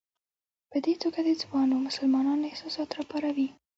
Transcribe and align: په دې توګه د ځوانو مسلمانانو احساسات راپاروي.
په 0.71 0.77
دې 0.85 0.93
توګه 1.03 1.19
د 1.23 1.29
ځوانو 1.41 1.75
مسلمانانو 1.87 2.47
احساسات 2.51 2.89
راپاروي. 2.97 3.47